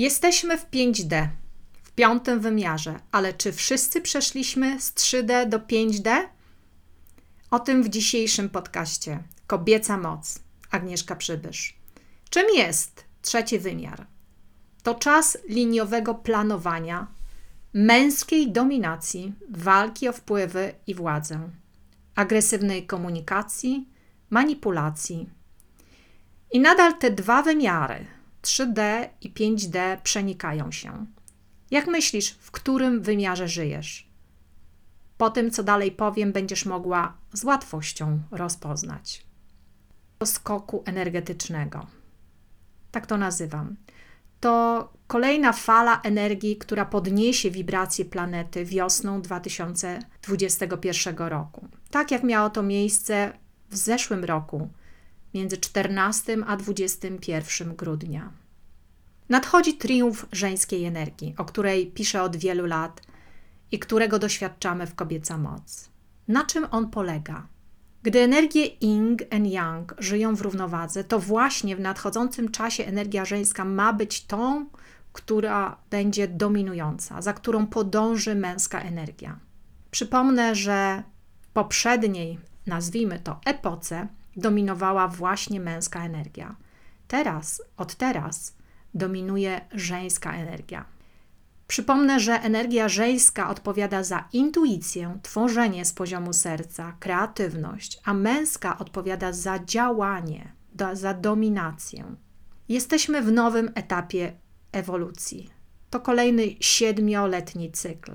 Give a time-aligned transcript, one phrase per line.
[0.00, 1.28] Jesteśmy w 5D,
[1.82, 6.10] w piątym wymiarze, ale czy wszyscy przeszliśmy z 3D do 5D?
[7.50, 9.22] O tym w dzisiejszym podcaście.
[9.46, 10.40] Kobieca moc.
[10.70, 11.78] Agnieszka Przybysz.
[12.30, 14.06] Czym jest trzeci wymiar?
[14.82, 17.06] To czas liniowego planowania,
[17.74, 21.50] męskiej dominacji, walki o wpływy i władzę,
[22.14, 23.88] agresywnej komunikacji,
[24.30, 25.28] manipulacji.
[26.52, 28.06] I nadal te dwa wymiary
[28.42, 31.06] 3D i 5D przenikają się.
[31.70, 34.10] Jak myślisz, w którym wymiarze żyjesz?
[35.18, 39.26] Po tym, co dalej powiem, będziesz mogła z łatwością rozpoznać.
[40.24, 41.86] Skoku energetycznego.
[42.90, 43.76] Tak to nazywam.
[44.40, 51.68] To kolejna fala energii, która podniesie wibracje planety wiosną 2021 roku.
[51.90, 53.32] Tak jak miało to miejsce
[53.70, 54.68] w zeszłym roku,
[55.34, 58.32] między 14 a 21 grudnia.
[59.28, 63.02] Nadchodzi triumf żeńskiej energii, o której piszę od wielu lat
[63.72, 65.90] i którego doświadczamy w Kobieca Moc.
[66.28, 67.46] Na czym on polega?
[68.02, 73.64] Gdy energie Yin and Yang żyją w równowadze, to właśnie w nadchodzącym czasie energia żeńska
[73.64, 74.66] ma być tą,
[75.12, 79.38] która będzie dominująca, za którą podąży męska energia.
[79.90, 81.02] Przypomnę, że
[81.40, 84.08] w poprzedniej, nazwijmy to epoce,
[84.40, 86.56] dominowała właśnie męska energia.
[87.08, 88.56] Teraz, od teraz,
[88.94, 90.84] dominuje żeńska energia.
[91.66, 99.32] Przypomnę, że energia żeńska odpowiada za intuicję, tworzenie z poziomu serca, kreatywność, a męska odpowiada
[99.32, 100.52] za działanie,
[100.92, 102.04] za dominację.
[102.68, 104.32] Jesteśmy w nowym etapie
[104.72, 105.50] ewolucji.
[105.90, 108.12] To kolejny siedmioletni cykl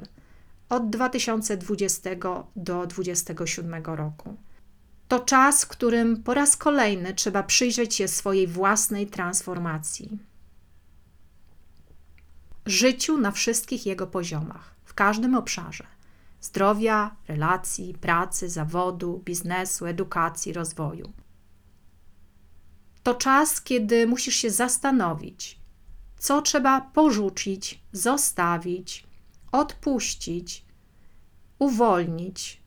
[0.70, 2.10] od 2020
[2.56, 4.36] do 2027 roku.
[5.08, 10.20] To czas, w którym po raz kolejny trzeba przyjrzeć się swojej własnej transformacji
[12.66, 15.88] życiu na wszystkich jego poziomach, w każdym obszarze
[16.42, 21.14] zdrowia, relacji, pracy, zawodu, biznesu, edukacji, rozwoju.
[23.04, 25.60] To czas, kiedy musisz się zastanowić,
[26.18, 29.08] co trzeba porzucić, zostawić,
[29.52, 30.66] odpuścić,
[31.60, 32.62] uwolnić,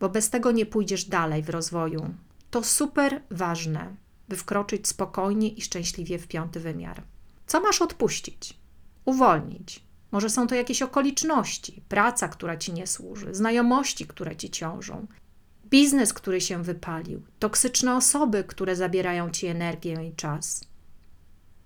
[0.00, 2.14] bo bez tego nie pójdziesz dalej w rozwoju.
[2.50, 3.96] To super ważne,
[4.28, 7.02] by wkroczyć spokojnie i szczęśliwie w piąty wymiar.
[7.46, 8.58] Co masz odpuścić?
[9.04, 9.86] uwolnić.
[10.12, 15.06] Może są to jakieś okoliczności, praca, która ci nie służy, znajomości, które ci ciążą,
[15.70, 20.64] biznes, który się wypalił, toksyczne osoby, które zabierają ci energię i czas.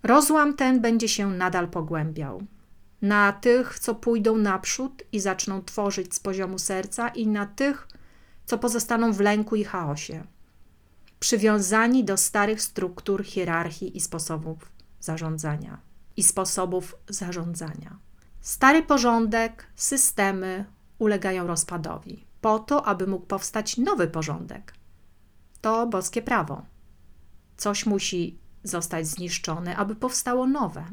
[0.02, 2.42] Rozłam ten będzie się nadal pogłębiał.
[3.02, 7.88] Na tych, co pójdą naprzód i zaczną tworzyć z poziomu serca, i na tych,
[8.50, 10.24] co pozostaną w lęku i chaosie,
[11.20, 15.80] przywiązani do starych struktur, hierarchii i sposobów zarządzania
[16.16, 17.98] i sposobów zarządzania.
[18.40, 20.64] Stary porządek, systemy
[20.98, 24.74] ulegają rozpadowi, po to, aby mógł powstać nowy porządek.
[25.60, 26.62] To boskie prawo.
[27.56, 30.84] Coś musi zostać zniszczone, aby powstało nowe.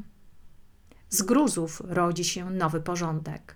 [1.09, 3.55] Z gruzów rodzi się nowy porządek.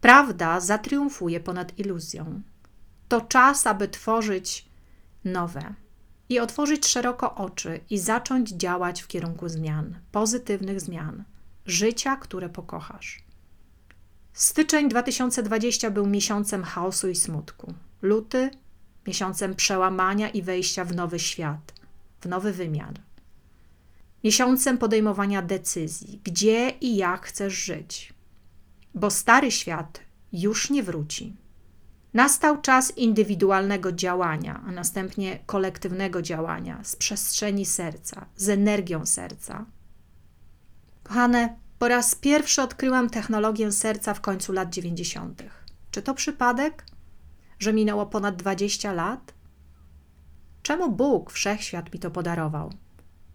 [0.00, 2.42] Prawda zatriumfuje ponad iluzją.
[3.08, 4.68] To czas, aby tworzyć
[5.24, 5.74] nowe
[6.28, 11.24] i otworzyć szeroko oczy i zacząć działać w kierunku zmian, pozytywnych zmian,
[11.66, 13.24] życia, które pokochasz.
[14.32, 17.74] Styczeń 2020 był miesiącem chaosu i smutku.
[18.02, 18.50] Luty
[19.06, 21.74] miesiącem przełamania i wejścia w nowy świat,
[22.20, 22.94] w nowy wymiar.
[24.24, 28.12] Miesiącem podejmowania decyzji, gdzie i jak chcesz żyć,
[28.94, 30.00] bo stary świat
[30.32, 31.36] już nie wróci.
[32.14, 39.66] Nastał czas indywidualnego działania, a następnie kolektywnego działania z przestrzeni serca, z energią serca.
[41.02, 45.42] Kochane, po raz pierwszy odkryłam technologię serca w końcu lat 90.
[45.90, 46.86] Czy to przypadek,
[47.58, 49.34] że minęło ponad 20 lat?
[50.62, 52.72] Czemu Bóg, wszechświat mi to podarował?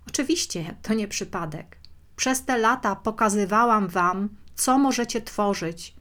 [0.07, 1.78] Oczywiście to nie przypadek.
[2.16, 5.99] Przez te lata pokazywałam Wam, co możecie tworzyć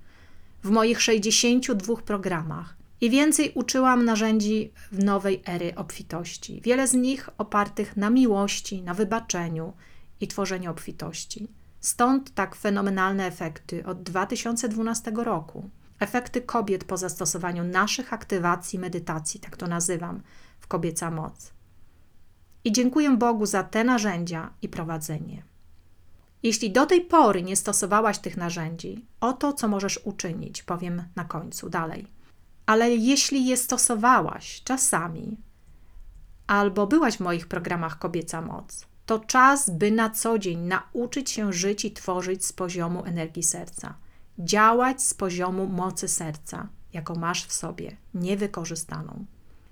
[0.63, 6.61] w moich 62 programach i więcej uczyłam narzędzi w nowej ery obfitości.
[6.65, 9.73] Wiele z nich opartych na miłości, na wybaczeniu
[10.21, 11.49] i tworzeniu obfitości.
[11.81, 15.71] Stąd tak fenomenalne efekty od 2012 roku.
[16.01, 20.23] Efekty kobiet po zastosowaniu naszych aktywacji medytacji, tak to nazywam,
[20.59, 21.53] w Kobieca Moc.
[22.65, 25.43] I dziękuję Bogu za te narzędzia i prowadzenie.
[26.43, 31.71] Jeśli do tej pory nie stosowałaś tych narzędzi, oto co możesz uczynić, powiem na końcu
[31.71, 32.07] dalej.
[32.67, 35.37] Ale jeśli je stosowałaś czasami,
[36.47, 41.53] albo byłaś w moich programach Kobieca Moc, To czas, by na co dzień nauczyć się
[41.53, 43.95] żyć i tworzyć z poziomu energii serca.
[44.39, 49.25] Działać z poziomu mocy serca, jaką masz w sobie, niewykorzystaną.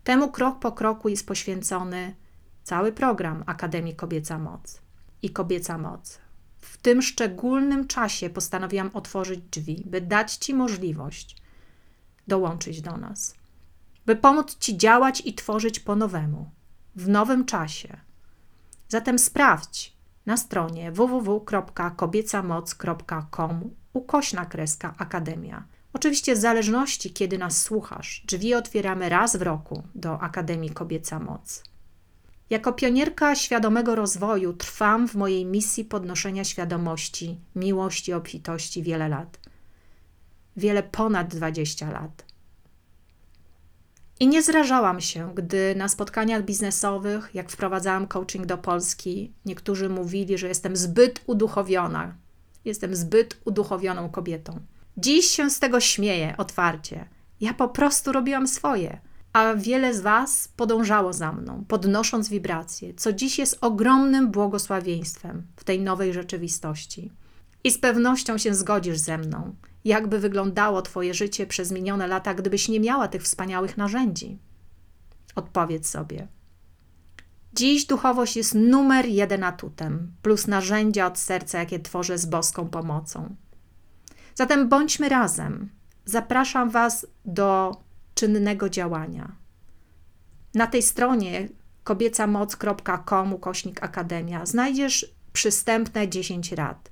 [0.05, 2.17] Temu krok po kroku jest poświęcony
[2.63, 4.81] cały program Akademii Kobieca Moc
[5.23, 6.19] i Kobieca Moc.
[6.67, 11.37] W tym szczególnym czasie postanowiłam otworzyć drzwi, by dać Ci możliwość
[12.29, 13.35] dołączyć do nas,
[14.07, 16.51] by pomóc Ci działać i tworzyć po nowemu,
[16.97, 17.97] w nowym czasie.
[18.89, 19.97] Zatem sprawdź
[20.27, 25.65] na stronie www.kobiecamoc.com ukośna kreska Akademia.
[25.93, 31.63] Oczywiście w zależności, kiedy nas słuchasz, drzwi otwieramy raz w roku do Akademii Kobieca Moc.
[32.51, 39.41] Jako pionierka świadomego rozwoju trwam w mojej misji podnoszenia świadomości, miłości, obfitości wiele lat.
[40.57, 42.25] Wiele ponad 20 lat.
[44.21, 50.39] I nie zrażałam się, gdy na spotkaniach biznesowych, jak wprowadzałam coaching do Polski, niektórzy mówili,
[50.39, 52.15] że jestem zbyt uduchowiona.
[52.65, 54.61] Jestem zbyt uduchowioną kobietą.
[54.97, 57.09] Dziś się z tego śmieję otwarcie.
[57.41, 59.01] Ja po prostu robiłam swoje
[59.37, 65.65] a wiele z Was podążało za mną, podnosząc wibracje, co dziś jest ogromnym błogosławieństwem w
[65.65, 67.13] tej nowej rzeczywistości.
[67.65, 69.55] I z pewnością się zgodzisz ze mną,
[69.85, 74.39] jakby wyglądało Twoje życie przez minione lata, gdybyś nie miała tych wspaniałych narzędzi.
[75.35, 76.29] Odpowiedz sobie.
[77.53, 83.37] Dziś duchowość jest numer jeden atutem, plus narzędzia od serca, jakie tworzę z boską pomocą.
[84.35, 85.71] Zatem bądźmy razem.
[86.05, 87.73] Zapraszam Was do
[88.17, 89.37] czynnego działania.
[90.55, 91.49] Na tej stronie
[91.85, 96.91] kobiecamoc.com ukośnik akademia znajdziesz przystępne 10 rad.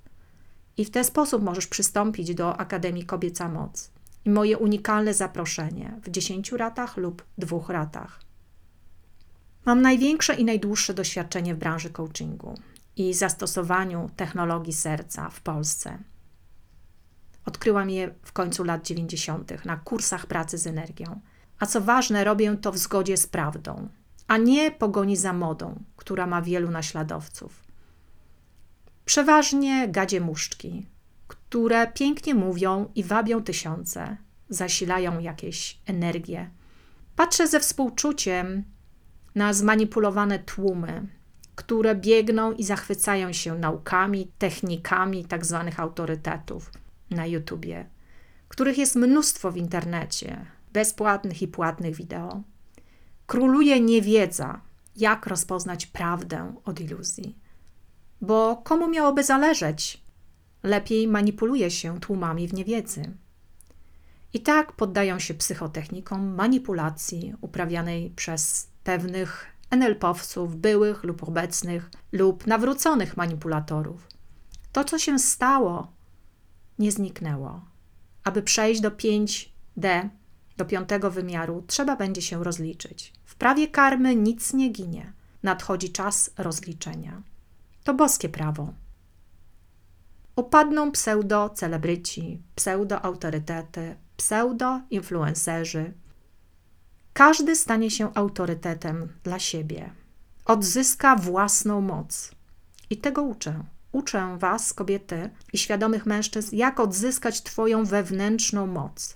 [0.77, 3.91] I w ten sposób możesz przystąpić do Akademii Kobieca Moc.
[4.25, 8.21] I moje unikalne zaproszenie w 10 ratach lub dwóch ratach.
[9.65, 12.55] Mam największe i najdłuższe doświadczenie w branży coachingu
[12.97, 15.99] i zastosowaniu technologii serca w Polsce.
[17.47, 19.65] Odkryłam je w końcu lat 90.
[19.65, 21.21] na kursach pracy z energią.
[21.59, 23.89] A co ważne, robię to w zgodzie z prawdą,
[24.29, 27.65] a nie pogoni za modą, która ma wielu naśladowców.
[29.05, 30.87] Przeważnie gadzie muszczki,
[31.29, 34.17] które pięknie mówią i wabią tysiące,
[34.49, 36.51] zasilają jakieś energie.
[37.17, 38.65] Patrzę ze współczuciem
[39.35, 41.07] na zmanipulowane tłumy,
[41.55, 45.63] które biegną i zachwycają się naukami, technikami tzw.
[45.67, 46.71] Tak autorytetów
[47.15, 47.87] na YouTubie,
[48.49, 52.43] których jest mnóstwo w internecie, bezpłatnych i płatnych wideo.
[53.27, 54.61] Króluje niewiedza,
[54.97, 57.39] jak rozpoznać prawdę od iluzji.
[58.21, 60.05] Bo komu miałoby zależeć?
[60.63, 63.13] Lepiej manipuluje się tłumami w niewiedzy.
[64.33, 73.17] I tak poddają się psychotechnikom manipulacji uprawianej przez pewnych NLP-owców, byłych lub obecnych, lub nawróconych
[73.17, 74.09] manipulatorów.
[74.73, 75.93] To, co się stało,
[76.79, 77.61] nie zniknęło.
[78.25, 80.09] Aby przejść do 5D,
[80.57, 83.13] do piątego wymiaru, trzeba będzie się rozliczyć.
[83.25, 85.13] W prawie karmy nic nie ginie.
[85.43, 87.23] Nadchodzi czas rozliczenia.
[87.85, 88.73] To boskie prawo.
[90.37, 95.93] Upadną pseudo-celebryci, pseudo-autorytety, pseudo-influencerzy.
[97.13, 99.91] Każdy stanie się autorytetem dla siebie.
[100.45, 102.31] Odzyska własną moc.
[102.91, 103.65] I tego uczę.
[103.95, 109.15] Uczę Was, kobiety i świadomych mężczyzn, jak odzyskać Twoją wewnętrzną moc,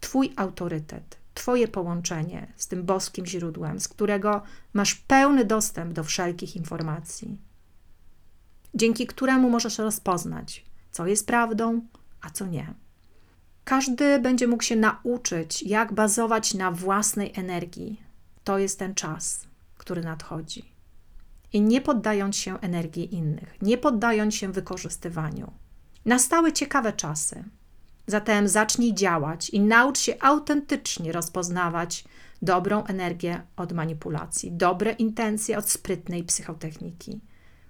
[0.00, 4.42] Twój autorytet, Twoje połączenie z tym boskim źródłem, z którego
[4.72, 7.38] masz pełny dostęp do wszelkich informacji,
[8.74, 11.80] dzięki któremu możesz rozpoznać, co jest prawdą,
[12.20, 12.74] a co nie.
[13.64, 18.02] Każdy będzie mógł się nauczyć, jak bazować na własnej energii.
[18.44, 19.46] To jest ten czas,
[19.78, 20.71] który nadchodzi
[21.52, 25.52] i nie poddając się energii innych, nie poddając się wykorzystywaniu.
[26.04, 27.44] Nastały ciekawe czasy.
[28.06, 32.04] Zatem zacznij działać i naucz się autentycznie rozpoznawać
[32.42, 37.20] dobrą energię od manipulacji, dobre intencje od sprytnej psychotechniki,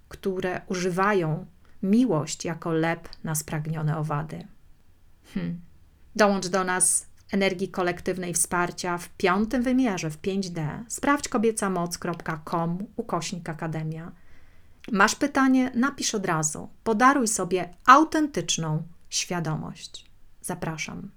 [0.09, 1.47] które używają
[1.83, 4.47] miłość jako lep na spragnione owady.
[5.35, 5.61] Hmm.
[6.17, 10.85] Dołącz do nas energii kolektywnej wsparcia w piątym wymiarze, w 5D.
[10.89, 14.13] Sprawdź kobiecamoc.com ukośnik Akademia.
[14.93, 15.73] Masz pytanie?
[15.75, 16.69] Napisz od razu.
[16.85, 20.07] Podaruj sobie autentyczną świadomość.
[20.43, 21.11] Zapraszam.